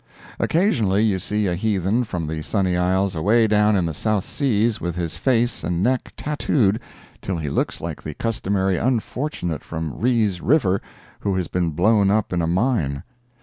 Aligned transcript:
Occasionally 0.39 1.03
you 1.03 1.19
see 1.19 1.45
a 1.45 1.53
heathen 1.53 2.05
from 2.05 2.25
the 2.25 2.41
sunny 2.41 2.75
isles 2.75 3.13
away 3.15 3.45
down 3.45 3.75
in 3.75 3.85
the 3.85 3.93
South 3.93 4.25
Seas 4.25 4.81
with 4.81 4.95
his 4.95 5.15
face 5.15 5.63
and 5.63 5.83
neck 5.83 6.13
tattooed 6.17 6.79
till 7.21 7.37
he 7.37 7.49
looks 7.49 7.79
like 7.79 8.01
the 8.01 8.15
customary 8.15 8.77
unfortunate 8.77 9.61
from 9.63 9.93
Reese 9.99 10.39
River 10.41 10.81
who 11.19 11.35
has 11.35 11.47
been 11.47 11.73
blown 11.73 12.09
up 12.09 12.33
in 12.33 12.41
a 12.41 12.47
mine. 12.47 13.03